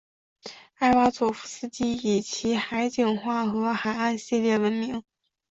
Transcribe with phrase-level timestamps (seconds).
[0.79, 5.03] 艾瓦佐夫斯基以其海景画和海岸系列闻名。